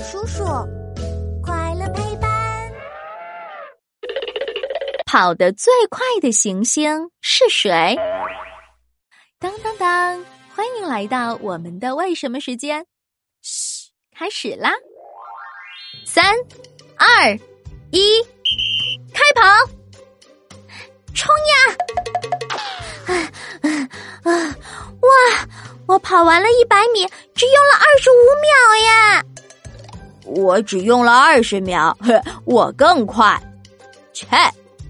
[0.00, 0.44] 叔叔，
[1.42, 2.72] 快乐陪伴。
[5.04, 7.96] 跑得最快的行星是谁？
[9.38, 10.24] 当当当！
[10.54, 12.86] 欢迎来到我们的为什么时间。
[13.42, 14.72] 嘘，开始啦！
[16.06, 16.24] 三、
[16.96, 17.38] 二、
[17.90, 18.22] 一，
[19.12, 19.42] 开跑！
[21.14, 21.54] 冲呀！
[23.06, 23.12] 啊
[23.62, 23.68] 啊
[24.24, 24.56] 啊！
[25.02, 25.08] 哇！
[25.86, 28.50] 我跑完了一百米，只用了二十五秒
[28.86, 29.24] 呀！
[30.36, 31.96] 我只用了二十秒，
[32.44, 33.40] 我更快。
[34.12, 34.26] 切，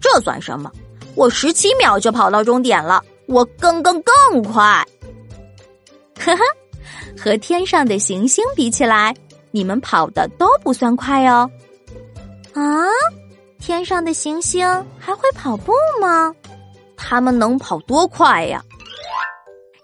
[0.00, 0.70] 这算什么？
[1.14, 4.86] 我十七秒就跑到终点了，我更更更快。
[6.18, 6.42] 呵呵，
[7.16, 9.14] 和天上的行星比起来，
[9.50, 11.48] 你们跑的都不算快哦。
[12.54, 12.86] 啊，
[13.60, 14.66] 天上的行星
[14.98, 16.34] 还会跑步吗？
[16.96, 18.62] 他们能跑多快呀？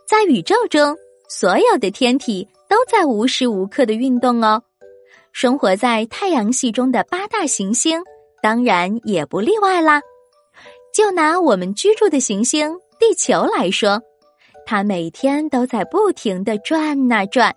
[0.07, 0.97] 在宇宙中，
[1.29, 4.63] 所有的天体都在无时无刻的运动哦。
[5.35, 8.01] 生活在太阳系中的八大行星，
[8.41, 10.01] 当然也不例外啦。
[10.95, 14.01] 就拿我们居住的行星地球来说，
[14.65, 17.53] 它每天都在不停的转呐转，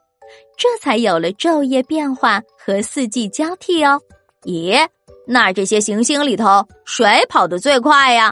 [0.57, 4.01] 这才有了昼夜变化和四季交替哦。
[4.41, 4.87] 咦，
[5.27, 8.31] 那这些行星里头，谁跑得最快呀？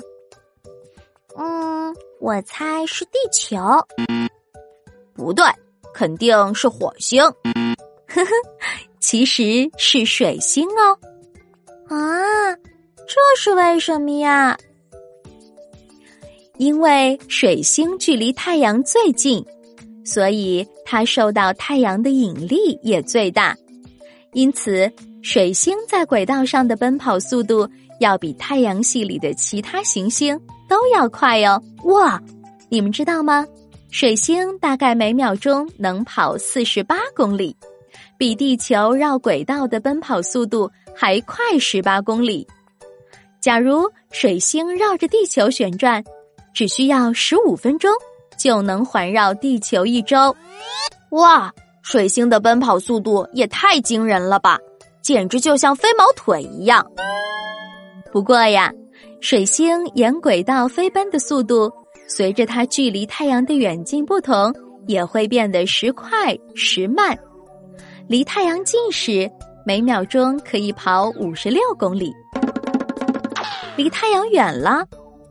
[1.37, 3.59] 嗯，我猜是地球。
[5.13, 5.45] 不对，
[5.93, 7.23] 肯定是火星。
[8.07, 8.31] 呵呵。
[9.07, 10.97] 其实是水星哦，
[11.95, 12.51] 啊，
[13.07, 14.57] 这是为什么呀？
[16.57, 19.45] 因为水星距离太阳最近，
[20.03, 23.55] 所以它受到太阳的引力也最大，
[24.33, 27.69] 因此水星在轨道上的奔跑速度
[27.99, 30.35] 要比太阳系里的其他行星
[30.67, 31.61] 都要快哦。
[31.83, 32.19] 哇，
[32.69, 33.45] 你们知道吗？
[33.91, 37.55] 水星大概每秒钟能跑四十八公里。
[38.17, 42.47] 比地球绕轨道的奔跑速度还快十八公里。
[43.41, 46.03] 假如水星绕着地球旋转，
[46.53, 47.91] 只需要十五分钟
[48.37, 50.35] 就能环绕地球一周。
[51.11, 54.57] 哇，水星的奔跑速度也太惊人了吧！
[55.01, 56.83] 简直就像飞毛腿一样。
[58.11, 58.73] 不过呀，
[59.21, 61.71] 水星沿轨道飞奔的速度，
[62.07, 64.51] 随着它距离太阳的远近不同，
[64.87, 67.15] 也会变得时快时慢。
[68.07, 69.27] 离太阳近时，
[69.65, 72.11] 每秒钟可以跑五十六公里；
[73.75, 74.85] 离太阳远了，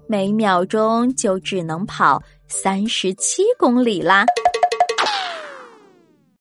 [0.08, 4.26] 每秒钟就只能跑三十七公里啦。